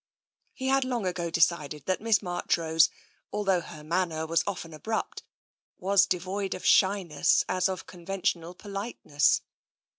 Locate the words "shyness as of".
6.65-7.85